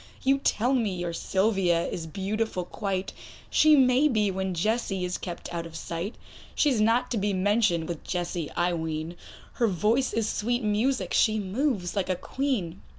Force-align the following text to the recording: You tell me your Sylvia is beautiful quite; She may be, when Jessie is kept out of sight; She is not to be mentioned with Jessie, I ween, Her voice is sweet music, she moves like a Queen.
You 0.23 0.39
tell 0.39 0.73
me 0.73 0.95
your 0.95 1.13
Sylvia 1.13 1.85
is 1.85 2.07
beautiful 2.07 2.65
quite; 2.65 3.13
She 3.51 3.75
may 3.75 4.07
be, 4.07 4.31
when 4.31 4.55
Jessie 4.55 5.05
is 5.05 5.19
kept 5.19 5.53
out 5.53 5.67
of 5.67 5.75
sight; 5.75 6.15
She 6.55 6.71
is 6.71 6.81
not 6.81 7.11
to 7.11 7.19
be 7.19 7.33
mentioned 7.33 7.87
with 7.87 8.03
Jessie, 8.03 8.49
I 8.55 8.73
ween, 8.73 9.15
Her 9.53 9.67
voice 9.67 10.11
is 10.11 10.27
sweet 10.27 10.63
music, 10.63 11.13
she 11.13 11.37
moves 11.39 11.95
like 11.95 12.09
a 12.09 12.15
Queen. 12.15 12.81